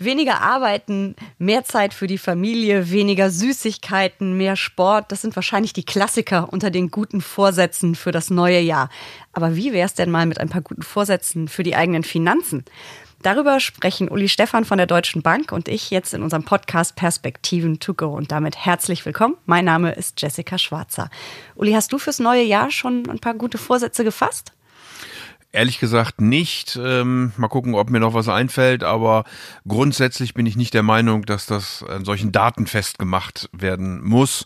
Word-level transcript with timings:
Weniger 0.00 0.40
arbeiten, 0.40 1.16
mehr 1.38 1.64
Zeit 1.64 1.92
für 1.92 2.06
die 2.06 2.18
Familie, 2.18 2.90
weniger 2.90 3.30
Süßigkeiten, 3.30 4.36
mehr 4.36 4.54
Sport, 4.54 5.10
das 5.10 5.22
sind 5.22 5.34
wahrscheinlich 5.34 5.72
die 5.72 5.84
Klassiker 5.84 6.52
unter 6.52 6.70
den 6.70 6.92
guten 6.92 7.20
Vorsätzen 7.20 7.96
für 7.96 8.12
das 8.12 8.30
neue 8.30 8.60
Jahr. 8.60 8.90
Aber 9.32 9.56
wie 9.56 9.72
wäre 9.72 9.86
es 9.86 9.94
denn 9.94 10.10
mal 10.10 10.26
mit 10.26 10.38
ein 10.38 10.48
paar 10.48 10.62
guten 10.62 10.82
Vorsätzen 10.82 11.48
für 11.48 11.64
die 11.64 11.74
eigenen 11.74 12.04
Finanzen? 12.04 12.64
Darüber 13.22 13.58
sprechen 13.58 14.08
Uli 14.08 14.28
Stefan 14.28 14.64
von 14.64 14.78
der 14.78 14.86
Deutschen 14.86 15.22
Bank 15.22 15.50
und 15.50 15.66
ich 15.66 15.90
jetzt 15.90 16.14
in 16.14 16.22
unserem 16.22 16.44
Podcast 16.44 16.94
Perspektiven 16.94 17.80
to 17.80 17.94
go. 17.94 18.10
Und 18.10 18.30
damit 18.30 18.56
herzlich 18.56 19.04
willkommen. 19.04 19.36
Mein 19.44 19.64
Name 19.64 19.90
ist 19.90 20.22
Jessica 20.22 20.56
Schwarzer. 20.56 21.10
Uli, 21.56 21.72
hast 21.72 21.92
du 21.92 21.98
fürs 21.98 22.20
neue 22.20 22.44
Jahr 22.44 22.70
schon 22.70 23.10
ein 23.10 23.18
paar 23.18 23.34
gute 23.34 23.58
Vorsätze 23.58 24.04
gefasst? 24.04 24.52
Ehrlich 25.50 25.78
gesagt 25.78 26.20
nicht. 26.20 26.78
Ähm, 26.82 27.32
mal 27.36 27.48
gucken, 27.48 27.74
ob 27.74 27.88
mir 27.88 28.00
noch 28.00 28.14
was 28.14 28.28
einfällt. 28.28 28.84
Aber 28.84 29.24
grundsätzlich 29.66 30.34
bin 30.34 30.44
ich 30.44 30.56
nicht 30.56 30.74
der 30.74 30.82
Meinung, 30.82 31.24
dass 31.24 31.46
das 31.46 31.82
an 31.82 32.04
solchen 32.04 32.32
Daten 32.32 32.66
festgemacht 32.66 33.48
werden 33.52 34.02
muss, 34.04 34.44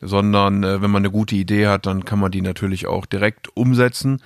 sondern 0.00 0.62
äh, 0.62 0.80
wenn 0.80 0.90
man 0.90 1.02
eine 1.02 1.10
gute 1.10 1.34
Idee 1.34 1.66
hat, 1.66 1.86
dann 1.86 2.04
kann 2.04 2.20
man 2.20 2.30
die 2.30 2.42
natürlich 2.42 2.86
auch 2.86 3.04
direkt 3.04 3.56
umsetzen. 3.56 4.22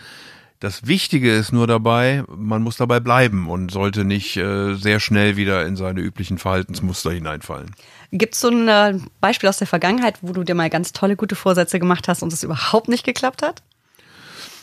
Das 0.60 0.88
Wichtige 0.88 1.32
ist 1.32 1.52
nur 1.52 1.68
dabei, 1.68 2.24
man 2.26 2.62
muss 2.62 2.76
dabei 2.76 2.98
bleiben 2.98 3.48
und 3.48 3.70
sollte 3.70 4.04
nicht 4.04 4.36
äh, 4.36 4.74
sehr 4.74 4.98
schnell 4.98 5.36
wieder 5.36 5.64
in 5.64 5.76
seine 5.76 6.00
üblichen 6.00 6.36
Verhaltensmuster 6.36 7.12
hineinfallen. 7.12 7.76
Gibt 8.10 8.34
es 8.34 8.40
so 8.40 8.48
ein 8.48 8.66
äh, 8.66 8.98
Beispiel 9.20 9.48
aus 9.48 9.58
der 9.58 9.68
Vergangenheit, 9.68 10.18
wo 10.20 10.32
du 10.32 10.42
dir 10.42 10.56
mal 10.56 10.68
ganz 10.68 10.92
tolle, 10.92 11.14
gute 11.14 11.36
Vorsätze 11.36 11.78
gemacht 11.78 12.08
hast 12.08 12.24
und 12.24 12.32
es 12.32 12.42
überhaupt 12.42 12.88
nicht 12.88 13.04
geklappt 13.04 13.42
hat? 13.42 13.62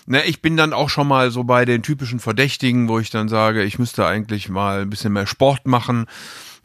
Na, 0.07 0.23
ich 0.23 0.41
bin 0.41 0.55
dann 0.55 0.73
auch 0.73 0.89
schon 0.89 1.07
mal 1.07 1.31
so 1.31 1.43
bei 1.43 1.65
den 1.65 1.81
typischen 1.81 2.19
Verdächtigen, 2.19 2.87
wo 2.87 2.99
ich 2.99 3.09
dann 3.09 3.27
sage, 3.27 3.63
ich 3.63 3.79
müsste 3.79 4.05
eigentlich 4.05 4.49
mal 4.49 4.81
ein 4.81 4.89
bisschen 4.89 5.13
mehr 5.13 5.25
Sport 5.25 5.65
machen 5.65 6.05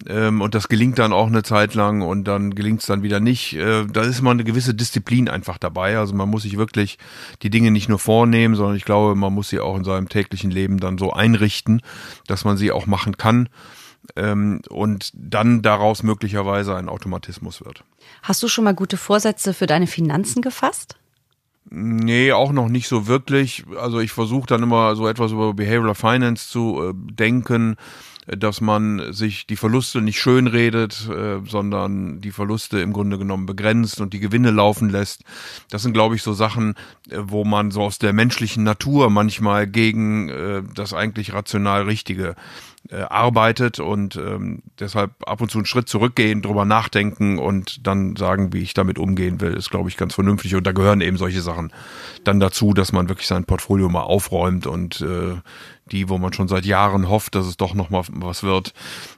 ähm, 0.07 0.41
und 0.41 0.55
das 0.55 0.69
gelingt 0.69 0.99
dann 0.99 1.13
auch 1.13 1.27
eine 1.27 1.43
Zeit 1.43 1.75
lang 1.75 2.03
und 2.03 2.25
dann 2.25 2.55
gelingt 2.55 2.81
es 2.81 2.87
dann 2.87 3.03
wieder 3.03 3.19
nicht. 3.19 3.55
Äh, 3.55 3.87
da 3.87 4.03
ist 4.03 4.21
immer 4.21 4.31
eine 4.31 4.45
gewisse 4.45 4.75
Disziplin 4.75 5.29
einfach 5.29 5.59
dabei. 5.59 5.99
Also 5.99 6.15
man 6.15 6.29
muss 6.29 6.43
sich 6.43 6.59
wirklich 6.59 6.99
die 7.43 7.51
Dinge 7.51 7.71
nicht 7.71 7.89
nur 7.89 7.99
vornehmen, 7.99 8.55
sondern 8.55 8.77
ich 8.77 8.85
glaube, 8.85 9.15
man 9.15 9.33
muss 9.33 9.49
sie 9.49 9.61
auch 9.61 9.77
in 9.77 9.85
seinem 9.85 10.09
täglichen 10.09 10.51
Leben 10.51 10.79
dann 10.79 10.99
so 10.99 11.13
einrichten, 11.13 11.83
dass 12.27 12.45
man 12.45 12.57
sie 12.57 12.73
auch 12.73 12.87
machen 12.87 13.17
kann 13.17 13.49
ähm, 14.17 14.61
und 14.69 15.13
dann 15.15 15.63
daraus 15.63 16.03
möglicherweise 16.03 16.77
ein 16.77 16.89
Automatismus 16.89 17.65
wird. 17.65 17.85
Hast 18.23 18.43
du 18.43 18.49
schon 18.49 18.65
mal 18.65 18.75
gute 18.75 18.97
Vorsätze 18.97 19.55
für 19.55 19.67
deine 19.67 19.87
Finanzen 19.87 20.43
gefasst? 20.43 21.00
Nee, 21.69 22.33
auch 22.33 22.53
noch 22.53 22.69
nicht 22.69 22.89
so 22.89 23.07
wirklich. 23.07 23.65
Also 23.79 24.01
ich 24.01 24.13
versuche 24.13 24.47
dann 24.47 24.63
immer 24.63 24.97
so 24.97 25.07
etwas 25.07 25.33
über 25.33 25.55
Behavioral 25.55 25.95
Finance 25.95 26.49
zu 26.49 26.91
äh, 26.91 26.93
denken 26.95 27.77
dass 28.27 28.61
man 28.61 29.13
sich 29.13 29.47
die 29.47 29.57
Verluste 29.57 30.01
nicht 30.01 30.21
schönredet, 30.21 31.09
äh, 31.09 31.41
sondern 31.47 32.21
die 32.21 32.31
Verluste 32.31 32.81
im 32.81 32.93
Grunde 32.93 33.19
genommen 33.19 33.47
begrenzt 33.47 34.01
und 34.01 34.13
die 34.13 34.21
Gewinne 34.21 34.51
laufen 34.51 34.91
lässt. 34.91 35.25
Das 35.71 35.83
sind, 35.83 35.95
glaube 35.95 36.15
ich, 36.17 36.23
so 36.23 36.33
Sachen, 36.33 36.75
äh, 37.09 37.19
wo 37.23 37.45
man 37.45 37.71
so 37.71 37.83
aus 37.83 37.99
der 37.99 38.13
menschlichen 38.13 38.63
Natur 38.63 39.11
manchmal 39.11 39.67
gegen 39.67 40.29
äh, 40.29 40.63
das 40.75 40.95
eigentlich 40.95 41.33
rational 41.33 41.83
Richtige 41.83 42.37
äh, 42.89 43.03
arbeitet 43.03 43.79
und 43.79 44.17
ähm, 44.17 44.63
deshalb 44.79 45.13
ab 45.27 45.41
und 45.41 45.51
zu 45.51 45.59
einen 45.59 45.67
Schritt 45.67 45.89
zurückgehen, 45.89 46.43
drüber 46.43 46.65
nachdenken 46.65 47.39
und 47.39 47.87
dann 47.87 48.17
sagen, 48.17 48.53
wie 48.53 48.63
ich 48.63 48.75
damit 48.75 48.99
umgehen 48.99 49.41
will, 49.41 49.53
ist, 49.53 49.71
glaube 49.71 49.89
ich, 49.89 49.97
ganz 49.97 50.15
vernünftig. 50.15 50.55
Und 50.55 50.67
da 50.67 50.73
gehören 50.73 51.01
eben 51.01 51.17
solche 51.17 51.41
Sachen 51.41 51.73
dann 52.25 52.41
dazu, 52.41 52.73
dass 52.73 52.93
man 52.93 53.09
wirklich 53.09 53.27
sein 53.27 53.45
Portfolio 53.45 53.89
mal 53.89 54.03
aufräumt 54.03 54.67
und 54.67 55.03
äh, 55.03 55.37
die, 55.93 56.09
wo 56.09 56.19
man 56.19 56.33
schon 56.33 56.49
seit 56.49 56.65
Jahren 56.65 57.09
hofft, 57.09 57.35
dass 57.35 57.47
es 57.47 57.57
doch 57.57 57.75
noch 57.75 57.91
mal 57.91 58.05
was 58.09 58.43
wird, 58.43 58.73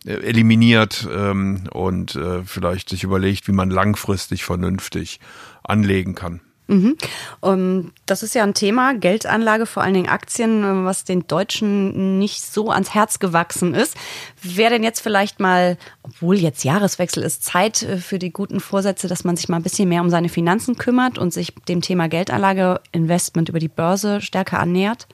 äh, 0.04 0.14
eliminiert 0.14 1.08
ähm, 1.10 1.64
und 1.72 2.16
äh, 2.16 2.42
vielleicht 2.44 2.88
sich 2.88 3.04
überlegt, 3.04 3.48
wie 3.48 3.52
man 3.52 3.70
langfristig 3.70 4.44
vernünftig 4.44 5.20
anlegen 5.62 6.14
kann. 6.14 6.40
Mhm. 6.68 6.96
Um, 7.40 7.92
das 8.06 8.22
ist 8.22 8.34
ja 8.34 8.44
ein 8.44 8.54
Thema, 8.54 8.94
Geldanlage, 8.94 9.66
vor 9.66 9.82
allen 9.82 9.94
Dingen 9.94 10.08
Aktien, 10.08 10.84
was 10.84 11.04
den 11.04 11.26
Deutschen 11.26 12.18
nicht 12.18 12.42
so 12.42 12.70
ans 12.70 12.94
Herz 12.94 13.18
gewachsen 13.18 13.74
ist. 13.74 13.96
Wäre 14.42 14.70
denn 14.70 14.84
jetzt 14.84 15.00
vielleicht 15.00 15.40
mal, 15.40 15.76
obwohl 16.02 16.36
jetzt 16.36 16.64
Jahreswechsel 16.64 17.22
ist, 17.22 17.44
Zeit 17.44 17.82
äh, 17.82 17.98
für 17.98 18.18
die 18.18 18.32
guten 18.32 18.60
Vorsätze, 18.60 19.08
dass 19.08 19.24
man 19.24 19.36
sich 19.36 19.48
mal 19.48 19.56
ein 19.56 19.62
bisschen 19.62 19.88
mehr 19.88 20.02
um 20.02 20.10
seine 20.10 20.28
Finanzen 20.28 20.76
kümmert 20.76 21.18
und 21.18 21.32
sich 21.32 21.54
dem 21.68 21.80
Thema 21.80 22.08
Geldanlage, 22.08 22.80
Investment 22.92 23.48
über 23.48 23.58
die 23.58 23.68
Börse 23.68 24.20
stärker 24.20 24.60
annähert? 24.60 25.08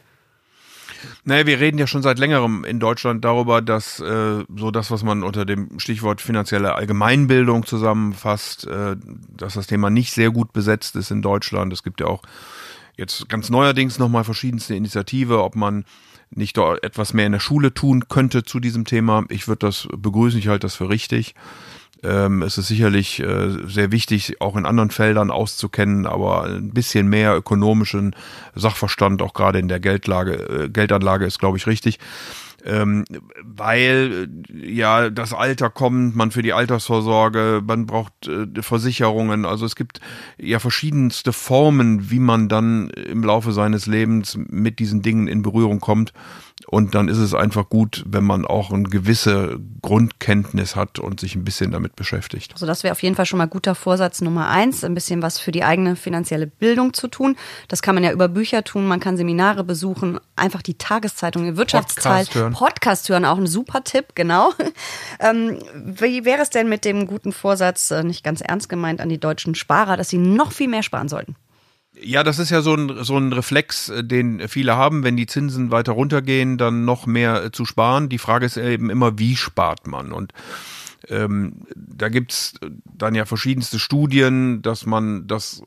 Naja, 1.25 1.47
wir 1.47 1.61
reden 1.61 1.79
ja 1.79 1.87
schon 1.87 2.03
seit 2.03 2.19
längerem 2.19 2.65
in 2.65 2.81
Deutschland 2.81 3.25
darüber, 3.25 3.63
dass 3.63 4.01
äh, 4.01 4.45
so 4.57 4.71
das, 4.71 4.91
was 4.91 5.03
man 5.03 5.23
unter 5.23 5.45
dem 5.45 5.79
Stichwort 5.79 6.21
finanzielle 6.21 6.75
Allgemeinbildung 6.75 7.67
zusammenfasst, 7.67 8.67
äh, 8.67 8.97
dass 9.37 9.55
das 9.55 9.67
Thema 9.67 9.91
nicht 9.91 10.13
sehr 10.13 10.31
gut 10.31 10.53
besetzt 10.53 10.97
ist 10.97 11.11
in 11.11 11.23
Deutschland. 11.23 11.73
Es 11.73 11.83
gibt 11.83 12.01
ja 12.01 12.07
auch 12.07 12.23
jetzt 12.97 13.29
ganz 13.29 13.49
neuerdings 13.49 13.99
nochmal 13.99 14.25
verschiedenste 14.25 14.75
Initiative, 14.75 15.43
ob 15.43 15.57
man 15.57 15.85
nicht 16.31 16.57
dort 16.57 16.83
etwas 16.85 17.15
mehr 17.15 17.27
in 17.27 17.33
der 17.33 17.41
Schule 17.41 17.73
tun 17.73 18.09
könnte 18.09 18.43
zu 18.43 18.61
diesem 18.61 18.85
Thema. 18.85 19.25
Ich 19.31 19.49
würde 19.49 19.67
das 19.67 19.89
begrüßen, 19.97 20.39
ich 20.39 20.49
halte 20.49 20.67
das 20.67 20.75
für 20.75 20.89
richtig. 20.89 21.35
Ähm, 22.03 22.43
es 22.43 22.59
ist 22.59 22.69
sicherlich 22.69 23.21
äh, 23.21 23.49
sehr 23.67 23.91
wichtig, 23.91 24.41
auch 24.41 24.57
in 24.57 24.67
anderen 24.67 24.91
Feldern 24.91 25.31
auszukennen, 25.31 26.07
aber 26.07 26.45
ein 26.45 26.71
bisschen 26.71 27.09
mehr 27.09 27.37
ökonomischen 27.37 28.15
Sachverstand, 28.55 29.21
auch 29.23 29.35
gerade 29.35 29.59
in 29.59 29.69
der 29.69 29.81
Geldlage, 29.81 30.35
äh, 30.35 30.69
Geldanlage 30.69 31.27
ist, 31.27 31.39
glaube 31.39 31.57
ich, 31.57 31.67
richtig 31.67 31.99
ähm, 32.65 33.05
weil 33.43 34.29
ja 34.53 35.11
das 35.11 35.33
Alter 35.33 35.71
kommt, 35.71 36.17
man 36.17 36.31
für 36.31 36.43
die 36.43 36.53
Altersvorsorge, 36.53 37.63
man 37.67 37.87
braucht 37.87 38.27
äh, 38.27 38.47
Versicherungen. 38.61 39.45
Also 39.45 39.65
es 39.65 39.77
gibt 39.77 40.01
ja 40.39 40.59
verschiedenste 40.59 41.33
Formen, 41.33 42.11
wie 42.11 42.19
man 42.19 42.49
dann 42.49 42.91
im 42.91 43.23
Laufe 43.23 43.53
seines 43.53 43.87
Lebens 43.87 44.37
mit 44.37 44.81
diesen 44.81 45.03
Dingen 45.03 45.29
in 45.29 45.43
Berührung 45.43 45.81
kommt. 45.81 46.13
Und 46.71 46.95
dann 46.95 47.09
ist 47.09 47.17
es 47.17 47.33
einfach 47.33 47.71
gut, 47.71 48.05
wenn 48.07 48.25
man 48.25 48.45
auch 48.45 48.71
eine 48.71 48.83
gewisse 48.83 49.59
Grundkenntnis 49.81 50.77
hat 50.77 50.99
und 50.99 51.19
sich 51.19 51.35
ein 51.35 51.43
bisschen 51.43 51.71
damit 51.71 51.97
beschäftigt. 51.97 52.53
Also 52.53 52.67
das 52.67 52.83
wäre 52.83 52.93
auf 52.93 53.03
jeden 53.03 53.17
Fall 53.17 53.25
schon 53.25 53.39
mal 53.39 53.47
guter 53.47 53.75
Vorsatz 53.75 54.21
Nummer 54.21 54.49
eins, 54.49 54.85
ein 54.85 54.93
bisschen 54.93 55.23
was 55.23 55.39
für 55.39 55.51
die 55.51 55.65
eigene 55.65 55.97
finanzielle 55.97 56.47
Bildung 56.47 56.93
zu 56.93 57.09
tun. 57.09 57.37
Das 57.69 57.81
kann 57.81 57.95
man 57.95 58.05
ja 58.05 58.13
über 58.13 58.29
Bücher 58.29 58.65
tun, 58.65 58.87
man 58.87 59.01
kann 59.01 59.17
Seminare 59.17 59.65
besuchen, 59.65 60.21
einfach 60.37 60.61
die 60.61 60.77
Tageszeitung, 60.77 61.45
die 61.45 61.57
Wirtschaftsteil, 61.57 62.25
Podcast 62.25 62.35
hören. 62.35 62.53
Podcast 62.53 63.09
hören, 63.09 63.25
auch 63.25 63.39
ein 63.39 63.47
super 63.47 63.83
Tipp, 63.85 64.09
genau. 64.15 64.53
Ähm, 65.21 65.59
wie 65.75 66.25
wäre 66.25 66.43
es 66.43 66.51
denn 66.51 66.69
mit 66.69 66.85
dem 66.85 67.07
guten 67.07 67.33
Vorsatz, 67.33 67.91
äh, 67.91 68.05
nicht 68.05 68.23
ganz 68.23 68.41
ernst 68.41 68.69
gemeint, 68.69 69.01
an 69.01 69.09
die 69.09 69.19
deutschen 69.19 69.55
Sparer, 69.55 69.97
dass 69.97 70.11
sie 70.11 70.19
noch 70.19 70.53
viel 70.53 70.69
mehr 70.69 70.83
sparen 70.83 71.09
sollten? 71.09 71.35
Ja, 72.03 72.23
das 72.23 72.39
ist 72.39 72.51
ja 72.51 72.63
so 72.63 72.75
ein, 72.75 73.05
so 73.05 73.17
ein 73.17 73.33
Reflex, 73.33 73.89
äh, 73.89 74.05
den 74.05 74.49
viele 74.49 74.77
haben, 74.77 75.05
wenn 75.05 75.17
die 75.17 75.27
Zinsen 75.27 75.71
weiter 75.71 75.93
runtergehen, 75.93 76.59
dann 76.59 76.85
noch 76.85 77.07
mehr 77.07 77.45
äh, 77.45 77.53
zu 77.53 77.65
sparen. 77.65 78.09
Die 78.09 78.19
Frage 78.19 78.47
ist 78.47 78.57
eben 78.57 78.91
immer, 78.91 79.19
wie 79.19 79.37
spart 79.37 79.87
man? 79.87 80.13
Und 80.13 80.33
ähm, 81.09 81.63
da 81.75 82.09
gibt's 82.09 82.55
dann 82.85 83.15
ja 83.15 83.25
verschiedenste 83.25 83.79
Studien, 83.79 84.63
dass 84.63 84.85
man 84.85 85.27
das, 85.27 85.63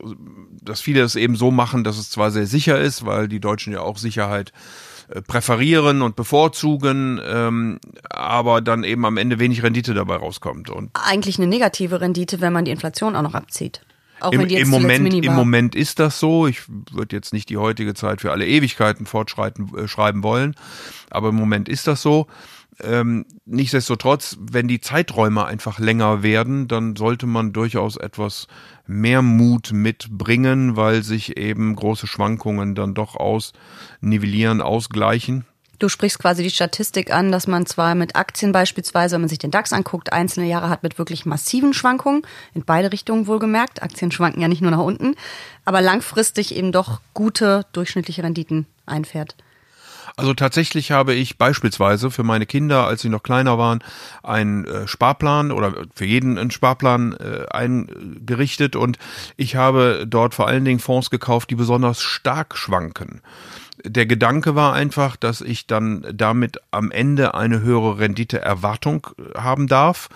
dass 0.62 0.80
viele 0.80 1.02
es 1.02 1.16
eben 1.16 1.36
so 1.36 1.50
machen, 1.50 1.84
dass 1.84 1.98
es 1.98 2.10
zwar 2.10 2.30
sehr 2.30 2.46
sicher 2.46 2.80
ist, 2.80 3.06
weil 3.06 3.28
die 3.28 3.40
Deutschen 3.40 3.72
ja 3.72 3.80
auch 3.80 3.98
Sicherheit 3.98 4.52
äh, 5.08 5.22
präferieren 5.22 6.02
und 6.02 6.16
bevorzugen, 6.16 7.20
ähm, 7.24 7.80
aber 8.10 8.60
dann 8.60 8.84
eben 8.84 9.04
am 9.04 9.16
Ende 9.16 9.38
wenig 9.38 9.62
Rendite 9.62 9.94
dabei 9.94 10.16
rauskommt. 10.16 10.70
Und 10.70 10.90
Eigentlich 10.94 11.38
eine 11.38 11.48
negative 11.48 12.00
Rendite, 12.00 12.40
wenn 12.40 12.52
man 12.52 12.64
die 12.64 12.70
Inflation 12.70 13.16
auch 13.16 13.22
noch 13.22 13.34
abzieht. 13.34 13.82
Auch 14.22 14.32
Im, 14.32 14.46
im 14.46 14.68
Moment, 14.68 15.12
Im 15.12 15.34
Moment 15.34 15.74
ist 15.74 15.98
das 15.98 16.18
so. 16.20 16.46
Ich 16.46 16.62
würde 16.68 17.16
jetzt 17.16 17.32
nicht 17.32 17.48
die 17.48 17.56
heutige 17.56 17.94
Zeit 17.94 18.20
für 18.20 18.30
alle 18.30 18.46
Ewigkeiten 18.46 19.06
fortschreiten 19.06 19.76
äh, 19.76 19.88
schreiben 19.88 20.22
wollen, 20.22 20.54
aber 21.10 21.30
im 21.30 21.36
Moment 21.36 21.68
ist 21.68 21.86
das 21.86 22.02
so. 22.02 22.26
Ähm, 22.80 23.26
nichtsdestotrotz, 23.44 24.38
wenn 24.40 24.66
die 24.66 24.80
Zeiträume 24.80 25.44
einfach 25.44 25.78
länger 25.78 26.22
werden, 26.22 26.68
dann 26.68 26.96
sollte 26.96 27.26
man 27.26 27.52
durchaus 27.52 27.96
etwas 27.96 28.46
mehr 28.86 29.22
Mut 29.22 29.72
mitbringen, 29.72 30.76
weil 30.76 31.02
sich 31.02 31.36
eben 31.36 31.76
große 31.76 32.06
Schwankungen 32.06 32.74
dann 32.74 32.94
doch 32.94 33.14
ausnivellieren, 33.16 34.62
ausgleichen. 34.62 35.44
Du 35.82 35.88
sprichst 35.88 36.20
quasi 36.20 36.44
die 36.44 36.50
Statistik 36.50 37.12
an, 37.12 37.32
dass 37.32 37.48
man 37.48 37.66
zwar 37.66 37.96
mit 37.96 38.14
Aktien 38.14 38.52
beispielsweise, 38.52 39.14
wenn 39.14 39.22
man 39.22 39.28
sich 39.28 39.40
den 39.40 39.50
DAX 39.50 39.72
anguckt, 39.72 40.12
einzelne 40.12 40.46
Jahre 40.46 40.68
hat 40.68 40.84
mit 40.84 40.96
wirklich 40.96 41.26
massiven 41.26 41.74
Schwankungen, 41.74 42.22
in 42.54 42.64
beide 42.64 42.92
Richtungen 42.92 43.26
wohlgemerkt. 43.26 43.82
Aktien 43.82 44.12
schwanken 44.12 44.40
ja 44.40 44.46
nicht 44.46 44.62
nur 44.62 44.70
nach 44.70 44.78
unten, 44.78 45.16
aber 45.64 45.80
langfristig 45.80 46.54
eben 46.54 46.70
doch 46.70 47.00
gute 47.14 47.66
durchschnittliche 47.72 48.22
Renditen 48.22 48.66
einfährt. 48.86 49.34
Also 50.16 50.34
tatsächlich 50.34 50.92
habe 50.92 51.14
ich 51.14 51.36
beispielsweise 51.36 52.12
für 52.12 52.22
meine 52.22 52.46
Kinder, 52.46 52.86
als 52.86 53.02
sie 53.02 53.08
noch 53.08 53.24
kleiner 53.24 53.58
waren, 53.58 53.82
einen 54.22 54.64
äh, 54.66 54.86
Sparplan 54.86 55.50
oder 55.50 55.74
für 55.94 56.04
jeden 56.04 56.38
einen 56.38 56.52
Sparplan 56.52 57.14
äh, 57.14 57.46
eingerichtet 57.50 58.76
und 58.76 58.98
ich 59.36 59.56
habe 59.56 60.04
dort 60.06 60.34
vor 60.34 60.46
allen 60.46 60.64
Dingen 60.64 60.80
Fonds 60.80 61.10
gekauft, 61.10 61.50
die 61.50 61.56
besonders 61.56 62.02
stark 62.02 62.56
schwanken. 62.56 63.20
Der 63.84 64.06
Gedanke 64.06 64.54
war 64.54 64.74
einfach, 64.74 65.16
dass 65.16 65.40
ich 65.40 65.66
dann 65.66 66.06
damit 66.14 66.58
am 66.70 66.90
Ende 66.90 67.34
eine 67.34 67.60
höhere 67.60 67.98
Renditeerwartung 67.98 69.08
haben 69.36 69.66
darf 69.66 70.08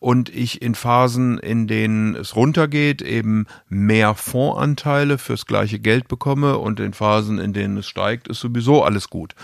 und 0.00 0.28
ich 0.28 0.60
in 0.60 0.74
Phasen, 0.74 1.38
in 1.38 1.66
denen 1.66 2.14
es 2.14 2.36
runtergeht, 2.36 3.02
eben 3.02 3.46
mehr 3.68 4.14
Fondsanteile 4.14 5.18
fürs 5.18 5.46
gleiche 5.46 5.78
Geld 5.78 6.08
bekomme 6.08 6.58
und 6.58 6.80
in 6.80 6.92
Phasen, 6.92 7.38
in 7.38 7.52
denen 7.52 7.78
es 7.78 7.86
steigt, 7.86 8.28
ist 8.28 8.40
sowieso 8.40 8.82
alles 8.82 9.08
gut. 9.08 9.34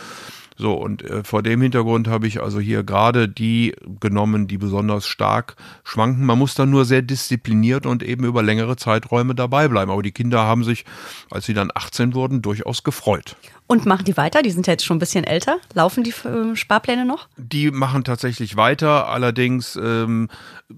So, 0.56 0.74
und 0.74 1.02
äh, 1.02 1.24
vor 1.24 1.42
dem 1.42 1.60
Hintergrund 1.62 2.08
habe 2.08 2.26
ich 2.26 2.42
also 2.42 2.60
hier 2.60 2.84
gerade 2.84 3.28
die 3.28 3.74
genommen, 4.00 4.46
die 4.46 4.58
besonders 4.58 5.06
stark 5.06 5.56
schwanken. 5.84 6.24
Man 6.24 6.38
muss 6.38 6.54
dann 6.54 6.70
nur 6.70 6.84
sehr 6.84 7.02
diszipliniert 7.02 7.86
und 7.86 8.02
eben 8.02 8.24
über 8.24 8.42
längere 8.42 8.76
Zeiträume 8.76 9.34
dabei 9.34 9.68
bleiben. 9.68 9.90
Aber 9.90 10.02
die 10.02 10.12
Kinder 10.12 10.42
haben 10.42 10.64
sich, 10.64 10.84
als 11.30 11.46
sie 11.46 11.54
dann 11.54 11.70
18 11.74 12.14
wurden, 12.14 12.42
durchaus 12.42 12.82
gefreut. 12.82 13.36
Und 13.72 13.86
machen 13.86 14.04
die 14.04 14.18
weiter? 14.18 14.42
Die 14.42 14.50
sind 14.50 14.66
ja 14.66 14.74
jetzt 14.74 14.84
schon 14.84 14.98
ein 14.98 15.00
bisschen 15.00 15.24
älter. 15.24 15.56
Laufen 15.72 16.04
die 16.04 16.10
äh, 16.10 16.54
Sparpläne 16.54 17.06
noch? 17.06 17.28
Die 17.38 17.70
machen 17.70 18.04
tatsächlich 18.04 18.54
weiter. 18.56 19.08
Allerdings 19.08 19.76
ähm, 19.76 20.28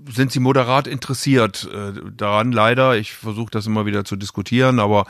sind 0.09 0.31
sie 0.31 0.39
moderat 0.39 0.87
interessiert 0.87 1.69
äh, 1.75 2.01
daran, 2.17 2.53
leider. 2.53 2.97
Ich 2.97 3.13
versuche 3.13 3.51
das 3.51 3.67
immer 3.67 3.85
wieder 3.85 4.05
zu 4.05 4.15
diskutieren, 4.15 4.79
aber 4.79 5.07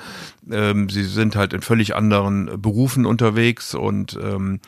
ähm, 0.50 0.88
sie 0.88 1.04
sind 1.04 1.36
halt 1.36 1.52
in 1.52 1.60
völlig 1.60 1.94
anderen 1.94 2.58
Berufen 2.62 3.04
unterwegs 3.04 3.74
und 3.74 4.14
ähm, 4.14 4.60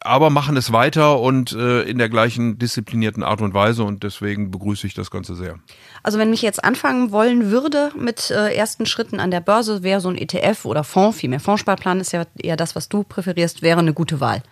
aber 0.00 0.30
machen 0.30 0.56
es 0.56 0.72
weiter 0.72 1.20
und 1.20 1.52
äh, 1.52 1.82
in 1.82 1.98
der 1.98 2.08
gleichen 2.08 2.58
disziplinierten 2.58 3.22
Art 3.22 3.40
und 3.40 3.54
Weise 3.54 3.84
und 3.84 4.02
deswegen 4.02 4.50
begrüße 4.50 4.86
ich 4.86 4.94
das 4.94 5.10
Ganze 5.10 5.34
sehr. 5.36 5.58
Also 6.02 6.18
wenn 6.18 6.32
ich 6.32 6.42
jetzt 6.42 6.64
anfangen 6.64 7.12
wollen 7.12 7.50
würde 7.50 7.92
mit 7.98 8.30
äh, 8.30 8.54
ersten 8.54 8.86
Schritten 8.86 9.20
an 9.20 9.30
der 9.30 9.40
Börse, 9.40 9.82
wäre 9.82 10.00
so 10.00 10.08
ein 10.08 10.18
ETF 10.18 10.64
oder 10.64 10.84
Fonds, 10.84 11.18
vielmehr 11.18 11.40
Fondssparplan 11.40 12.00
ist 12.00 12.12
ja 12.12 12.24
eher 12.42 12.56
das, 12.56 12.76
was 12.76 12.88
du 12.88 13.02
präferierst, 13.02 13.62
wäre 13.62 13.80
eine 13.80 13.94
gute 13.94 14.20
Wahl 14.20 14.42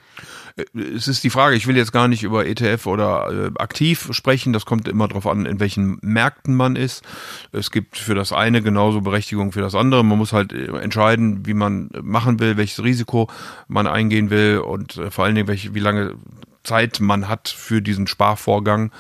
es 0.73 1.09
ist 1.09 1.25
die 1.25 1.31
Frage, 1.31 1.57
ich 1.57 1.67
will 1.67 1.77
jetzt 1.77 1.93
gar 1.93 2.07
nicht 2.07 2.23
über 2.23 2.47
ETF 2.47 2.87
oder 2.87 3.29
äh, 3.33 3.51
aktiv 3.61 4.09
sprechen, 4.13 4.53
das 4.53 4.67
kommt 4.67 4.87
immer 4.87 5.09
darauf 5.09 5.27
an, 5.27 5.47
in 5.47 5.59
welchen 5.59 5.99
Märkten 6.01 6.55
man 6.55 6.77
ist. 6.77 7.03
Es 7.51 7.73
gibt 7.73 7.97
für 7.97 8.15
das 8.15 8.33
eine 8.33 8.63
genauso 8.63 9.01
Berechtigung 9.01 9.51
für 9.51 9.63
das 9.63 9.75
andere. 9.75 10.05
Man 10.05 10.19
muss 10.19 10.33
halt 10.33 10.53
äh, 10.53 10.67
entscheiden, 10.79 11.45
wie 11.45 11.55
man 11.55 11.91
machen 12.03 12.39
will, 12.39 12.57
welches 12.57 12.85
Risiko 12.85 13.29
man 13.67 13.89
eingehen 13.89 14.31
will 14.31 14.59
und 14.59 14.97
äh, 14.97 15.11
vor 15.11 15.25
allen 15.25 15.35
Dingen, 15.35 15.49
welche, 15.49 15.75
wie 15.75 15.81
lange 15.81 16.15
Zeit 16.63 17.01
man 17.01 17.29
hat 17.29 17.49
für 17.49 17.83
diesen 17.83 18.07
Sparvorgang. 18.07 18.93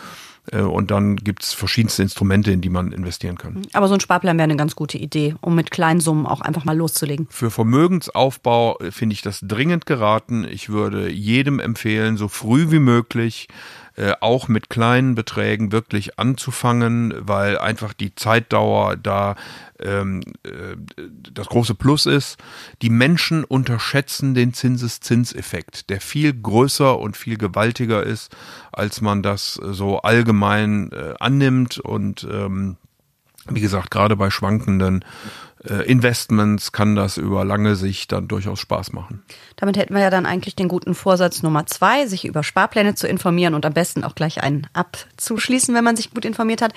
Äh, 0.52 0.60
und 0.60 0.90
dann 0.90 1.16
gibt's 1.16 1.52
verschiedenste 1.52 2.02
Instrumente, 2.02 2.50
in 2.50 2.60
die 2.60 2.68
man 2.68 2.92
investieren 2.92 3.38
kann. 3.38 3.62
Aber 3.72 3.88
so 3.88 3.94
ein 3.94 4.00
Sparplan 4.00 4.36
wäre 4.36 4.44
eine 4.44 4.56
ganz 4.56 4.76
gute 4.76 4.98
Idee, 4.98 5.34
um 5.40 5.54
mit 5.54 5.70
kleinen 5.70 6.00
Summen 6.00 6.26
auch 6.26 6.40
einfach 6.40 6.64
mal 6.64 6.76
loszulegen. 6.76 7.26
Für 7.30 7.50
Vermögensaufbau 7.50 8.78
äh, 8.78 8.90
finde 8.90 9.14
ich 9.14 9.22
das 9.22 9.40
dringend 9.42 9.86
geraten. 9.86 10.44
Ich 10.44 10.68
würde 10.68 11.10
jedem 11.10 11.60
empfehlen, 11.60 12.16
so 12.16 12.28
früh 12.28 12.70
wie 12.70 12.78
möglich 12.78 13.48
äh, 13.96 14.14
auch 14.20 14.48
mit 14.48 14.70
kleinen 14.70 15.14
Beträgen 15.14 15.70
wirklich 15.70 16.18
anzufangen, 16.18 17.14
weil 17.18 17.58
einfach 17.58 17.92
die 17.92 18.14
Zeitdauer 18.14 18.96
da 18.96 19.36
ähm, 19.80 20.22
äh, 20.42 20.76
das 21.32 21.46
große 21.46 21.74
Plus 21.74 22.06
ist. 22.06 22.38
Die 22.82 22.90
Menschen 22.90 23.44
unterschätzen 23.44 24.34
den 24.34 24.52
Zinseszinseffekt, 24.52 25.90
der 25.90 26.00
viel 26.00 26.32
größer 26.32 26.98
und 26.98 27.16
viel 27.16 27.36
gewaltiger 27.36 28.02
ist, 28.02 28.34
als 28.72 29.00
man 29.00 29.22
das 29.22 29.54
so 29.54 30.00
allgemein 30.00 30.90
äh, 30.90 31.14
annimmt 31.20 31.78
und 31.78 32.26
ähm, 32.28 32.76
wie 33.48 33.60
gesagt, 33.60 33.90
gerade 33.90 34.16
bei 34.16 34.30
schwankenden 34.30 35.02
äh, 35.02 35.04
Investments 35.72 36.72
kann 36.72 36.94
das 36.94 37.16
über 37.16 37.44
lange 37.44 37.76
Sicht 37.76 38.12
dann 38.12 38.28
durchaus 38.28 38.60
Spaß 38.60 38.92
machen. 38.92 39.22
Damit 39.56 39.76
hätten 39.76 39.94
wir 39.94 40.02
ja 40.02 40.10
dann 40.10 40.26
eigentlich 40.26 40.56
den 40.56 40.68
guten 40.68 40.94
Vorsatz 40.94 41.42
Nummer 41.42 41.66
zwei, 41.66 42.06
sich 42.06 42.26
über 42.26 42.42
Sparpläne 42.42 42.94
zu 42.94 43.08
informieren 43.08 43.54
und 43.54 43.64
am 43.64 43.72
besten 43.72 44.04
auch 44.04 44.14
gleich 44.14 44.42
einen 44.42 44.66
abzuschließen, 44.72 45.74
wenn 45.74 45.84
man 45.84 45.96
sich 45.96 46.12
gut 46.12 46.24
informiert 46.24 46.60
hat. 46.60 46.72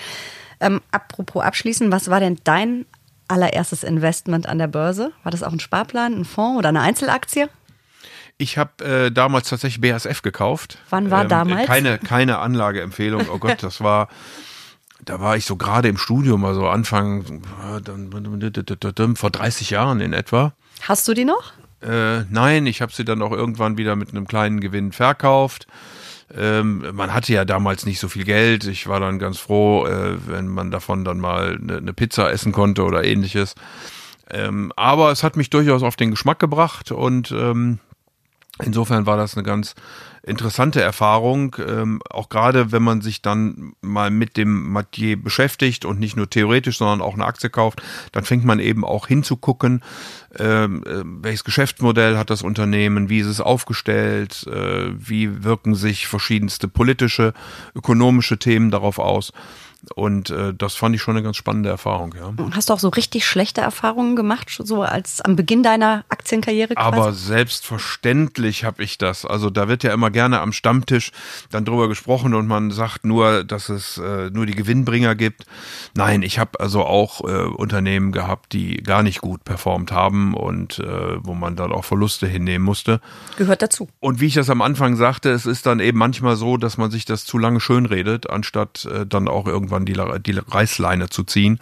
Ähm, 0.60 0.82
apropos 0.92 1.44
abschließen, 1.44 1.92
was 1.92 2.10
war 2.10 2.20
denn 2.20 2.38
dein 2.44 2.86
allererstes 3.28 3.84
Investment 3.84 4.48
an 4.48 4.58
der 4.58 4.68
Börse? 4.68 5.12
War 5.24 5.32
das 5.32 5.44
auch 5.44 5.52
ein 5.52 5.60
Sparplan, 5.60 6.14
ein 6.14 6.26
Fonds 6.26 6.60
oder 6.60 6.70
eine 6.70 6.82
Einzelaktie? 6.82 7.50
Ich 8.38 8.58
habe 8.58 8.86
äh, 8.86 9.12
damals 9.12 9.50
tatsächlich 9.50 9.82
BASF 9.82 10.22
gekauft. 10.22 10.78
Wann 10.90 11.10
war 11.10 11.24
ähm, 11.24 11.30
damals? 11.30 11.68
Keine, 11.68 11.98
keine 11.98 12.38
Anlageempfehlung. 12.38 13.28
Oh 13.32 13.40
Gott, 13.40 13.58
das 13.64 13.82
war 13.82 14.10
da 15.06 15.20
war 15.20 15.38
ich 15.38 15.46
so 15.46 15.56
gerade 15.56 15.88
im 15.88 15.98
Studium, 15.98 16.44
also 16.46 16.68
Anfang 16.68 17.42
vor 19.16 19.30
30 19.30 19.70
Jahren 19.70 20.02
in 20.02 20.14
etwa. 20.14 20.54
Hast 20.82 21.08
du 21.08 21.14
die 21.14 21.26
noch? 21.26 21.54
Äh, 21.82 22.22
nein, 22.30 22.66
ich 22.66 22.82
habe 22.82 22.92
sie 22.92 23.06
dann 23.06 23.22
auch 23.22 23.32
irgendwann 23.32 23.78
wieder 23.78 23.96
mit 23.96 24.10
einem 24.10 24.28
kleinen 24.28 24.60
Gewinn 24.60 24.92
verkauft. 24.92 25.68
Ähm, 26.36 26.84
man 26.94 27.14
hatte 27.14 27.32
ja 27.32 27.46
damals 27.46 27.86
nicht 27.86 28.00
so 28.00 28.10
viel 28.10 28.26
Geld. 28.26 28.66
Ich 28.66 28.88
war 28.88 29.00
dann 29.00 29.20
ganz 29.20 29.38
froh, 29.38 29.86
äh, 29.86 30.18
wenn 30.28 30.48
man 30.48 30.72
davon 30.72 31.06
dann 31.06 31.20
mal 31.20 31.58
eine 31.62 31.82
ne 31.82 31.94
Pizza 31.94 32.32
essen 32.32 32.52
konnte 32.52 32.84
oder 32.84 33.04
ähnliches. 33.04 33.56
Ähm, 34.30 34.74
aber 34.76 35.12
es 35.12 35.24
hat 35.24 35.38
mich 35.38 35.50
durchaus 35.50 35.84
auf 35.84 35.96
den 35.96 36.12
Geschmack 36.12 36.40
gebracht 36.40 36.92
und 36.92 37.32
ähm, 37.32 37.80
insofern 38.64 39.06
war 39.06 39.18
das 39.18 39.36
eine 39.36 39.44
ganz 39.44 39.76
interessante 40.24 40.82
Erfahrung, 40.82 41.56
ähm, 41.66 42.02
auch 42.10 42.28
gerade 42.28 42.72
wenn 42.72 42.84
man 42.84 43.02
sich 43.02 43.22
dann 43.22 43.74
mal 43.82 44.12
mit 44.12 44.36
dem 44.36 44.72
Matier 44.72 45.22
beschäftigt 45.22 45.86
und 45.86 46.00
nicht 46.00 46.18
nur 46.18 46.30
theoretisch, 46.30 46.78
sondern 46.78 47.02
auch 47.02 47.14
eine 47.14 47.26
Aktie 47.26 47.50
kauft, 47.50 47.82
dann 48.12 48.26
fängt 48.26 48.44
man 48.44 48.60
eben 48.60 48.84
auch 48.84 49.08
hinzugucken, 49.08 49.82
ähm, 50.38 50.84
äh, 50.86 51.04
welches 51.06 51.46
Geschäftsmodell 51.46 52.18
hat 52.18 52.30
das 52.30 52.42
Unternehmen, 52.42 53.10
wie 53.10 53.20
ist 53.20 53.28
es 53.28 53.40
aufgestellt, 53.40 54.46
äh, 54.48 54.92
wie 54.98 55.44
wirken 55.44 55.76
sich 55.76 56.08
verschiedenste 56.08 56.68
politische, 56.68 57.34
ökonomische 57.74 58.38
Themen 58.38 58.70
darauf 58.70 59.00
aus. 59.00 59.32
Und 59.96 60.30
äh, 60.30 60.54
das 60.54 60.76
fand 60.76 60.96
ich 60.96 61.02
schon 61.02 61.16
eine 61.16 61.24
ganz 61.24 61.38
spannende 61.38 61.70
Erfahrung, 61.70 62.16
ja. 62.18 62.34
Hast 62.52 62.70
du 62.70 62.74
auch 62.74 62.80
so 62.80 62.90
richtig 62.90 63.26
schlechte 63.26 63.62
Erfahrungen 63.62 64.16
gemacht, 64.16 64.50
so 64.64 64.82
als 64.84 65.22
am 65.22 65.36
Beginn 65.36 65.64
deiner 65.64 66.06
Aktienkarriere? 66.10 66.74
Quasi? 66.76 66.88
Aber 66.88 67.14
selbstverständlich 67.14 68.64
habe 68.64 68.84
ich 68.84 68.98
das. 68.98 69.26
Also 69.26 69.50
da 69.50 69.68
wird 69.68 69.84
ja 69.84 69.94
immer 69.94 70.12
gerne 70.12 70.40
am 70.40 70.54
Stammtisch 70.54 71.12
dann 71.52 71.66
drüber 71.66 71.88
gesprochen 71.88 72.34
und 72.34 72.48
man 72.48 72.72
sagt 72.72 73.06
nur, 73.06 73.44
dass 73.44 73.70
es 73.70 73.98
äh, 73.98 74.30
nur 74.30 74.46
die 74.46 74.56
Gewinnbringer 74.56 75.16
gibt. 75.16 75.46
Nein, 75.94 76.22
ich 76.22 76.40
habe 76.40 76.60
also 76.60 76.86
auch 76.86 77.22
äh, 77.22 77.46
Unternehmen 77.48 78.12
gehabt, 78.12 78.54
die 78.54 78.78
gar 78.78 79.04
nicht 79.04 79.22
gut 79.22 79.44
performt 79.44 79.92
haben 79.92 80.34
und 80.34 80.80
äh, 80.80 81.18
wo 81.24 81.34
man 81.34 81.56
dann 81.56 81.72
auch 81.72 81.86
Verluste 81.86 82.28
hinnehmen 82.28 82.66
musste. 82.66 83.02
Gehört 83.38 83.62
dazu. 83.62 83.88
Und 84.00 84.20
wie 84.20 84.28
ich 84.28 84.34
das 84.34 84.50
am 84.50 84.62
Anfang 84.62 84.96
sagte, 84.96 85.30
es 85.32 85.46
ist 85.46 85.66
dann 85.66 85.80
eben 85.80 85.98
manchmal 85.98 86.36
so, 86.36 86.58
dass 86.58 86.78
man 86.78 86.92
sich 86.92 87.06
das 87.06 87.26
zu 87.26 87.38
lange 87.38 87.60
schönredet, 87.60 88.30
anstatt 88.30 88.86
äh, 88.86 89.06
dann 89.06 89.28
auch 89.28 89.48
irgendwann 89.48 89.77
irgendwann 89.86 90.24
die, 90.24 90.34
die 90.34 90.40
Reißleine 90.40 91.10
zu 91.10 91.24
ziehen. 91.24 91.60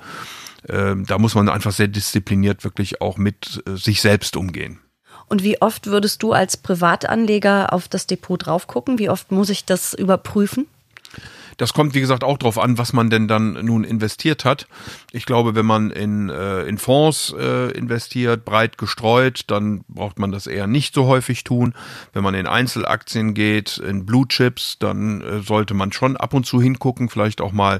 Ähm, 0.67 1.05
da 1.05 1.17
muss 1.17 1.35
man 1.35 1.49
einfach 1.49 1.71
sehr 1.71 1.87
diszipliniert 1.87 2.63
wirklich 2.63 3.01
auch 3.01 3.17
mit 3.17 3.63
äh, 3.67 3.75
sich 3.75 4.01
selbst 4.01 4.35
umgehen. 4.35 4.79
Und 5.27 5.43
wie 5.43 5.61
oft 5.61 5.87
würdest 5.87 6.21
du 6.23 6.33
als 6.33 6.57
Privatanleger 6.57 7.73
auf 7.73 7.87
das 7.87 8.07
Depot 8.07 8.43
drauf 8.43 8.67
gucken? 8.67 8.99
Wie 8.99 9.09
oft 9.09 9.31
muss 9.31 9.49
ich 9.49 9.65
das 9.65 9.93
überprüfen? 9.93 10.67
Das 11.57 11.73
kommt, 11.73 11.93
wie 11.93 12.01
gesagt, 12.01 12.23
auch 12.23 12.37
darauf 12.37 12.57
an, 12.57 12.77
was 12.77 12.91
man 12.91 13.09
denn 13.09 13.27
dann 13.27 13.53
nun 13.65 13.83
investiert 13.83 14.43
hat. 14.43 14.67
Ich 15.11 15.25
glaube, 15.25 15.55
wenn 15.55 15.65
man 15.65 15.89
in, 15.91 16.29
äh, 16.29 16.63
in 16.63 16.77
Fonds 16.77 17.33
äh, 17.37 17.71
investiert, 17.71 18.43
breit 18.43 18.77
gestreut, 18.77 19.45
dann 19.47 19.85
braucht 19.87 20.19
man 20.19 20.31
das 20.31 20.47
eher 20.47 20.67
nicht 20.67 20.93
so 20.93 21.07
häufig 21.07 21.43
tun. 21.43 21.73
Wenn 22.13 22.23
man 22.23 22.33
in 22.33 22.47
Einzelaktien 22.47 23.33
geht, 23.33 23.77
in 23.77 24.05
Blue 24.05 24.27
Chips, 24.27 24.77
dann 24.79 25.21
äh, 25.21 25.39
sollte 25.41 25.73
man 25.73 25.91
schon 25.91 26.17
ab 26.17 26.33
und 26.33 26.45
zu 26.45 26.61
hingucken, 26.61 27.09
vielleicht 27.09 27.39
auch 27.39 27.53
mal 27.53 27.79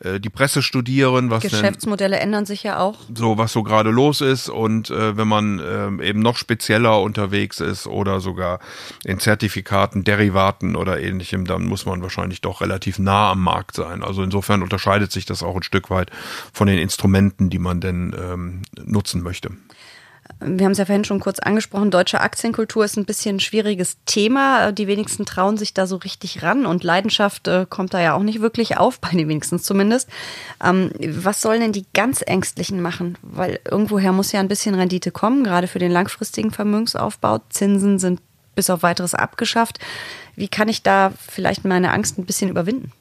äh, 0.00 0.20
die 0.20 0.30
Presse 0.30 0.62
studieren. 0.62 1.30
Was 1.30 1.42
Geschäftsmodelle 1.42 2.16
denn, 2.16 2.28
ändern 2.28 2.46
sich 2.46 2.62
ja 2.62 2.78
auch. 2.78 2.98
So, 3.12 3.38
was 3.38 3.52
so 3.52 3.62
gerade 3.62 3.90
los 3.90 4.20
ist. 4.20 4.48
Und 4.48 4.90
äh, 4.90 5.16
wenn 5.16 5.28
man 5.28 5.58
äh, 5.58 6.08
eben 6.08 6.20
noch 6.20 6.36
spezieller 6.36 7.00
unterwegs 7.00 7.58
ist 7.58 7.88
oder 7.88 8.20
sogar 8.20 8.60
in 9.04 9.18
Zertifikaten, 9.18 10.04
Derivaten 10.04 10.76
oder 10.76 11.00
ähnlichem, 11.00 11.44
dann 11.44 11.64
muss 11.64 11.86
man 11.86 12.02
wahrscheinlich 12.02 12.40
doch 12.40 12.60
relativ 12.60 12.98
nah 13.00 13.15
nah 13.16 13.30
am 13.32 13.42
Markt 13.42 13.76
sein. 13.76 14.02
Also 14.02 14.22
insofern 14.22 14.62
unterscheidet 14.62 15.10
sich 15.10 15.24
das 15.24 15.42
auch 15.42 15.56
ein 15.56 15.62
Stück 15.62 15.90
weit 15.90 16.10
von 16.52 16.66
den 16.66 16.78
Instrumenten, 16.78 17.48
die 17.48 17.58
man 17.58 17.80
denn 17.80 18.14
ähm, 18.18 18.62
nutzen 18.84 19.22
möchte. 19.22 19.50
Wir 20.40 20.66
haben 20.66 20.72
es 20.72 20.78
ja 20.78 20.84
vorhin 20.84 21.04
schon 21.04 21.20
kurz 21.20 21.38
angesprochen, 21.38 21.90
deutsche 21.90 22.20
Aktienkultur 22.20 22.84
ist 22.84 22.96
ein 22.96 23.06
bisschen 23.06 23.36
ein 23.36 23.40
schwieriges 23.40 23.96
Thema. 24.06 24.72
Die 24.72 24.88
wenigsten 24.88 25.24
trauen 25.24 25.56
sich 25.56 25.72
da 25.72 25.86
so 25.86 25.96
richtig 25.96 26.42
ran 26.42 26.66
und 26.66 26.84
Leidenschaft 26.84 27.48
äh, 27.48 27.64
kommt 27.68 27.94
da 27.94 28.00
ja 28.00 28.14
auch 28.14 28.22
nicht 28.22 28.40
wirklich 28.40 28.76
auf, 28.76 29.00
bei 29.00 29.10
den 29.10 29.28
wenigsten 29.28 29.60
zumindest. 29.60 30.10
Ähm, 30.62 30.90
was 30.98 31.40
sollen 31.40 31.60
denn 31.60 31.72
die 31.72 31.86
ganz 31.94 32.22
Ängstlichen 32.26 32.82
machen? 32.82 33.16
Weil 33.22 33.60
irgendwoher 33.64 34.12
muss 34.12 34.32
ja 34.32 34.40
ein 34.40 34.48
bisschen 34.48 34.74
Rendite 34.74 35.10
kommen, 35.10 35.44
gerade 35.44 35.68
für 35.68 35.78
den 35.78 35.92
langfristigen 35.92 36.50
Vermögensaufbau. 36.50 37.40
Zinsen 37.48 37.98
sind 37.98 38.20
bis 38.56 38.68
auf 38.68 38.82
weiteres 38.82 39.14
abgeschafft. 39.14 39.78
Wie 40.34 40.48
kann 40.48 40.68
ich 40.68 40.82
da 40.82 41.12
vielleicht 41.28 41.64
meine 41.64 41.92
Angst 41.92 42.18
ein 42.18 42.26
bisschen 42.26 42.50
überwinden? 42.50 42.92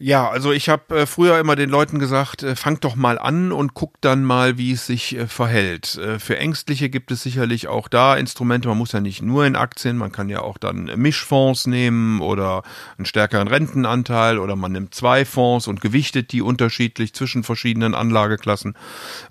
Ja, 0.00 0.28
also 0.28 0.50
ich 0.50 0.68
habe 0.68 1.02
äh, 1.02 1.06
früher 1.06 1.38
immer 1.38 1.54
den 1.54 1.70
Leuten 1.70 2.00
gesagt, 2.00 2.42
äh, 2.42 2.56
fangt 2.56 2.82
doch 2.82 2.96
mal 2.96 3.16
an 3.16 3.52
und 3.52 3.74
guckt 3.74 3.98
dann 4.00 4.24
mal, 4.24 4.58
wie 4.58 4.72
es 4.72 4.86
sich 4.86 5.16
äh, 5.16 5.28
verhält. 5.28 5.96
Äh, 5.98 6.18
für 6.18 6.36
Ängstliche 6.36 6.90
gibt 6.90 7.12
es 7.12 7.22
sicherlich 7.22 7.68
auch 7.68 7.86
da 7.86 8.16
Instrumente. 8.16 8.66
Man 8.66 8.78
muss 8.78 8.90
ja 8.90 8.98
nicht 8.98 9.22
nur 9.22 9.46
in 9.46 9.54
Aktien, 9.54 9.96
man 9.96 10.10
kann 10.10 10.28
ja 10.28 10.40
auch 10.40 10.58
dann 10.58 10.90
Mischfonds 10.96 11.68
nehmen 11.68 12.20
oder 12.20 12.64
einen 12.98 13.06
stärkeren 13.06 13.46
Rentenanteil 13.46 14.40
oder 14.40 14.56
man 14.56 14.72
nimmt 14.72 14.96
zwei 14.96 15.24
Fonds 15.24 15.68
und 15.68 15.80
gewichtet 15.80 16.32
die 16.32 16.42
unterschiedlich 16.42 17.14
zwischen 17.14 17.44
verschiedenen 17.44 17.94
Anlageklassen 17.94 18.74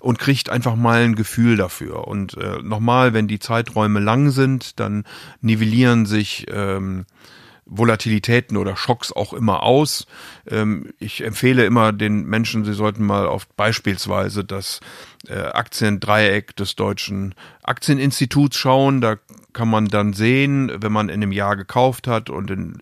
und 0.00 0.18
kriegt 0.18 0.48
einfach 0.48 0.76
mal 0.76 1.02
ein 1.02 1.14
Gefühl 1.14 1.58
dafür. 1.58 2.08
Und 2.08 2.38
äh, 2.38 2.62
nochmal, 2.62 3.12
wenn 3.12 3.28
die 3.28 3.38
Zeiträume 3.38 4.00
lang 4.00 4.30
sind, 4.30 4.80
dann 4.80 5.04
nivellieren 5.42 6.06
sich 6.06 6.46
ähm, 6.50 7.04
Volatilitäten 7.66 8.56
oder 8.56 8.76
Schocks 8.76 9.12
auch 9.12 9.32
immer 9.32 9.62
aus. 9.62 10.06
Ähm, 10.48 10.92
ich 10.98 11.24
empfehle 11.24 11.64
immer 11.64 11.92
den 11.92 12.24
Menschen, 12.24 12.64
sie 12.64 12.74
sollten 12.74 13.04
mal 13.04 13.26
auf 13.26 13.46
beispielsweise 13.48 14.44
das 14.44 14.80
äh, 15.28 15.38
Aktiendreieck 15.38 16.54
des 16.56 16.76
deutschen 16.76 17.34
Aktieninstituts 17.62 18.56
schauen. 18.56 19.00
Da 19.00 19.16
kann 19.52 19.68
man 19.68 19.86
dann 19.86 20.12
sehen, 20.12 20.70
wenn 20.76 20.92
man 20.92 21.08
in 21.08 21.22
einem 21.22 21.32
Jahr 21.32 21.56
gekauft 21.56 22.06
hat 22.06 22.28
und 22.28 22.50
in, 22.50 22.76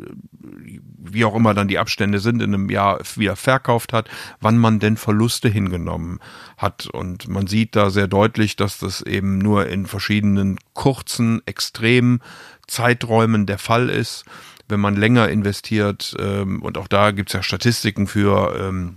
wie 0.99 1.25
auch 1.25 1.37
immer 1.37 1.55
dann 1.55 1.69
die 1.69 1.79
Abstände 1.79 2.19
sind, 2.19 2.43
in 2.43 2.55
einem 2.55 2.71
Jahr 2.71 3.01
wieder 3.15 3.37
verkauft 3.37 3.93
hat, 3.93 4.09
wann 4.41 4.59
man 4.59 4.81
denn 4.81 4.97
Verluste 4.97 5.49
hingenommen 5.49 6.19
hat. 6.57 6.87
Und 6.87 7.29
man 7.29 7.47
sieht 7.47 7.77
da 7.77 7.91
sehr 7.91 8.09
deutlich, 8.09 8.57
dass 8.57 8.79
das 8.79 9.03
eben 9.03 9.39
nur 9.39 9.67
in 9.69 9.87
verschiedenen 9.87 10.59
kurzen, 10.75 11.43
extremen 11.47 12.21
Zeiträumen 12.67 13.47
der 13.47 13.59
Fall 13.59 13.89
ist 13.89 14.25
wenn 14.73 14.81
man 14.81 14.97
länger 14.97 15.29
investiert, 15.29 16.17
ähm, 16.19 16.63
und 16.63 16.79
auch 16.79 16.89
da 16.89 17.13
gibt's 17.13 17.35
ja 17.35 17.43
Statistiken 17.43 18.09
für, 18.09 18.57
ähm, 18.59 18.97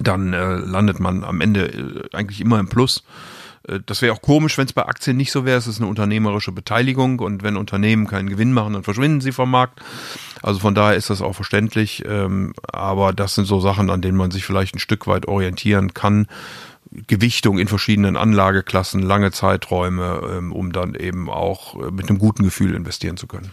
dann 0.00 0.32
äh, 0.32 0.56
landet 0.56 1.00
man 1.00 1.24
am 1.24 1.40
Ende 1.40 1.68
äh, 1.68 2.16
eigentlich 2.16 2.40
immer 2.40 2.58
im 2.58 2.68
Plus. 2.68 3.04
Äh, 3.68 3.80
das 3.86 4.02
wäre 4.02 4.12
auch 4.12 4.20
komisch, 4.20 4.58
wenn 4.58 4.66
es 4.66 4.72
bei 4.72 4.84
Aktien 4.84 5.16
nicht 5.16 5.32
so 5.32 5.44
wäre. 5.44 5.58
Es 5.58 5.68
ist 5.68 5.80
eine 5.80 5.88
unternehmerische 5.88 6.52
Beteiligung 6.52 7.20
und 7.20 7.42
wenn 7.42 7.56
Unternehmen 7.56 8.06
keinen 8.06 8.28
Gewinn 8.28 8.52
machen, 8.52 8.74
dann 8.74 8.82
verschwinden 8.82 9.20
sie 9.20 9.32
vom 9.32 9.50
Markt. 9.50 9.80
Also 10.42 10.58
von 10.60 10.74
daher 10.74 10.96
ist 10.96 11.08
das 11.08 11.22
auch 11.22 11.34
verständlich. 11.34 12.04
Ähm, 12.06 12.52
aber 12.72 13.12
das 13.12 13.36
sind 13.36 13.46
so 13.46 13.60
Sachen, 13.60 13.90
an 13.90 14.02
denen 14.02 14.18
man 14.18 14.32
sich 14.32 14.44
vielleicht 14.44 14.74
ein 14.74 14.80
Stück 14.80 15.06
weit 15.06 15.26
orientieren 15.26 15.94
kann. 15.94 16.26
Gewichtung 17.06 17.58
in 17.58 17.68
verschiedenen 17.68 18.16
Anlageklassen, 18.16 19.02
lange 19.02 19.32
Zeiträume, 19.32 20.20
ähm, 20.30 20.52
um 20.52 20.72
dann 20.72 20.94
eben 20.94 21.28
auch 21.28 21.80
äh, 21.80 21.90
mit 21.90 22.08
einem 22.08 22.18
guten 22.18 22.42
Gefühl 22.42 22.74
investieren 22.74 23.16
zu 23.16 23.26
können. 23.26 23.50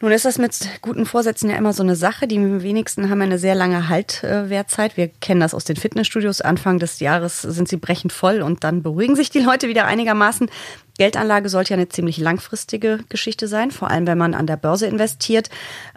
Nun 0.00 0.12
ist 0.12 0.26
das 0.26 0.36
mit 0.36 0.54
guten 0.82 1.06
Vorsätzen 1.06 1.48
ja 1.48 1.56
immer 1.56 1.72
so 1.72 1.82
eine 1.82 1.96
Sache. 1.96 2.28
Die 2.28 2.62
wenigsten 2.62 3.08
haben 3.08 3.22
eine 3.22 3.38
sehr 3.38 3.54
lange 3.54 3.88
Haltwertzeit. 3.88 4.96
Wir 4.96 5.08
kennen 5.08 5.40
das 5.40 5.54
aus 5.54 5.64
den 5.64 5.76
Fitnessstudios. 5.76 6.42
Anfang 6.42 6.78
des 6.78 7.00
Jahres 7.00 7.40
sind 7.40 7.68
sie 7.68 7.78
brechend 7.78 8.12
voll 8.12 8.42
und 8.42 8.62
dann 8.62 8.82
beruhigen 8.82 9.16
sich 9.16 9.30
die 9.30 9.38
Leute 9.40 9.68
wieder 9.68 9.86
einigermaßen. 9.86 10.50
Geldanlage 10.98 11.48
sollte 11.48 11.70
ja 11.70 11.76
eine 11.76 11.88
ziemlich 11.88 12.18
langfristige 12.18 13.00
Geschichte 13.08 13.48
sein, 13.48 13.70
vor 13.70 13.90
allem 13.90 14.06
wenn 14.06 14.18
man 14.18 14.34
an 14.34 14.46
der 14.46 14.56
Börse 14.56 14.86
investiert. 14.86 15.48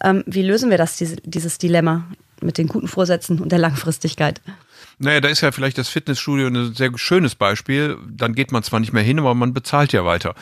Ähm, 0.02 0.24
wie 0.26 0.44
lösen 0.44 0.70
wir 0.70 0.78
das, 0.78 0.98
dieses 0.98 1.58
Dilemma 1.58 2.06
mit 2.42 2.58
den 2.58 2.68
guten 2.68 2.88
Vorsätzen 2.88 3.40
und 3.40 3.52
der 3.52 3.60
Langfristigkeit? 3.60 4.42
Naja, 5.00 5.22
da 5.22 5.30
ist 5.30 5.42
ja 5.42 5.52
vielleicht 5.54 5.78
das 5.78 5.88
Fitnessstudio 5.88 6.48
ein 6.48 6.76
sehr 6.76 6.92
schönes 6.98 7.34
Beispiel. 7.34 7.98
Dann 8.10 8.36
geht 8.36 8.52
man 8.52 8.64
zwar 8.64 8.82
nicht 8.82 8.92
mehr 8.92 9.04
hin, 9.04 9.20
aber 9.20 9.34
man 9.34 9.54
bezahlt 9.54 9.94
ja 9.94 10.04
weiter. 10.04 10.36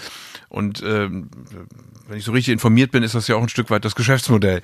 Und 0.49 0.81
ähm, 0.81 1.29
wenn 2.07 2.17
ich 2.17 2.23
so 2.23 2.31
richtig 2.31 2.53
informiert 2.53 2.91
bin, 2.91 3.03
ist 3.03 3.13
das 3.13 3.27
ja 3.27 3.35
auch 3.35 3.41
ein 3.41 3.49
Stück 3.49 3.69
weit 3.69 3.85
das 3.85 3.95
Geschäftsmodell 3.95 4.61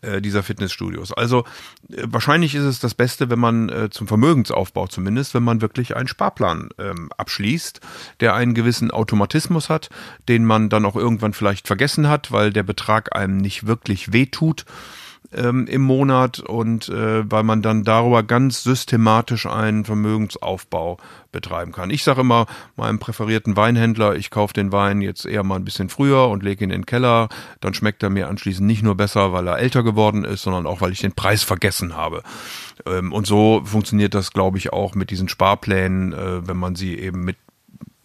äh, 0.00 0.22
dieser 0.22 0.42
Fitnessstudios. 0.42 1.12
Also 1.12 1.44
äh, 1.90 2.04
wahrscheinlich 2.06 2.54
ist 2.54 2.64
es 2.64 2.78
das 2.78 2.94
Beste, 2.94 3.28
wenn 3.28 3.38
man 3.38 3.68
äh, 3.68 3.90
zum 3.90 4.06
Vermögensaufbau 4.06 4.86
zumindest, 4.86 5.34
wenn 5.34 5.42
man 5.42 5.60
wirklich 5.60 5.96
einen 5.96 6.08
Sparplan 6.08 6.70
ähm, 6.78 7.10
abschließt, 7.16 7.80
der 8.20 8.34
einen 8.34 8.54
gewissen 8.54 8.90
Automatismus 8.90 9.68
hat, 9.68 9.90
den 10.28 10.44
man 10.44 10.70
dann 10.70 10.86
auch 10.86 10.96
irgendwann 10.96 11.34
vielleicht 11.34 11.66
vergessen 11.66 12.08
hat, 12.08 12.32
weil 12.32 12.52
der 12.52 12.62
Betrag 12.62 13.14
einem 13.14 13.36
nicht 13.36 13.66
wirklich 13.66 14.12
wehtut 14.12 14.64
ähm, 15.36 15.66
im 15.66 15.82
Monat 15.82 16.40
und 16.40 16.88
äh, 16.88 17.30
weil 17.30 17.42
man 17.42 17.62
dann 17.62 17.84
darüber 17.84 18.22
ganz 18.22 18.62
systematisch 18.62 19.46
einen 19.46 19.84
Vermögensaufbau 19.84 20.98
betreiben 21.32 21.72
kann. 21.72 21.90
Ich 21.90 22.04
sage 22.04 22.20
immer 22.20 22.46
meinem 22.76 22.98
präferierten 22.98 23.56
Weinhändler, 23.56 24.14
ich 24.14 24.30
kaufe 24.30 24.54
den 24.54 24.72
Wein 24.72 25.00
jetzt 25.00 25.26
eher 25.26 25.42
mal 25.42 25.56
ein 25.56 25.64
bisschen 25.64 25.88
früher 25.88 26.28
und 26.28 26.42
lege 26.42 26.64
ihn 26.64 26.70
in 26.70 26.82
den 26.82 26.86
Keller, 26.86 27.28
dann 27.60 27.74
schmeckt 27.74 28.02
er 28.02 28.10
mir 28.10 28.28
anschließend 28.28 28.66
nicht 28.66 28.82
nur 28.82 28.96
besser, 28.96 29.32
weil 29.32 29.48
er 29.48 29.58
älter 29.58 29.82
geworden 29.82 30.24
ist, 30.24 30.42
sondern 30.42 30.66
auch, 30.66 30.80
weil 30.80 30.92
ich 30.92 31.00
den 31.00 31.12
Preis 31.12 31.42
vergessen 31.42 31.96
habe. 31.96 32.22
Ähm, 32.86 33.12
und 33.12 33.26
so 33.26 33.62
funktioniert 33.64 34.14
das, 34.14 34.32
glaube 34.32 34.58
ich, 34.58 34.72
auch 34.72 34.94
mit 34.94 35.10
diesen 35.10 35.28
Sparplänen, 35.28 36.12
äh, 36.12 36.46
wenn 36.46 36.56
man 36.56 36.76
sie 36.76 36.98
eben 36.98 37.24
mit 37.24 37.36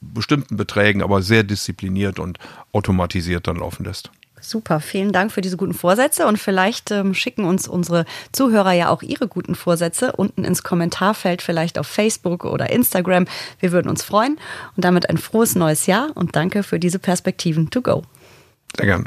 bestimmten 0.02 0.58
Beträgen, 0.58 1.02
aber 1.02 1.22
sehr 1.22 1.44
diszipliniert 1.44 2.20
und 2.20 2.40
automatisiert 2.72 3.48
dann 3.48 3.58
laufen 3.58 3.86
lässt. 3.86 4.12
Super, 4.42 4.80
vielen 4.80 5.12
Dank 5.12 5.32
für 5.32 5.42
diese 5.42 5.58
guten 5.58 5.74
Vorsätze 5.74 6.26
und 6.26 6.38
vielleicht 6.38 6.92
ähm, 6.92 7.14
schicken 7.14 7.46
uns 7.46 7.68
unsere 7.68 8.06
Zuhörer 8.32 8.72
ja 8.72 8.90
auch 8.90 9.02
ihre 9.02 9.28
guten 9.28 9.56
Vorsätze 9.56 10.14
unten 10.14 10.44
ins 10.44 10.64
Kommentarfeld, 10.64 11.42
vielleicht 11.42 11.78
auf 11.78 11.88
Facebook 11.88 12.46
oder 12.46 12.70
Instagram. 12.70 13.26
Wir 13.60 13.72
würden 13.72 13.90
uns 13.90 14.04
freuen 14.04 14.38
und 14.76 14.86
damit 14.86 15.10
ein 15.10 15.18
frohes 15.18 15.56
neues 15.56 15.86
Jahr 15.86 16.10
und 16.16 16.36
danke 16.36 16.64
für 16.64 16.80
diese 16.80 17.00
Perspektiven 17.00 17.70
to 17.70 17.82
go. 17.82 18.04
Sehr 18.78 18.86
gern. 18.86 19.06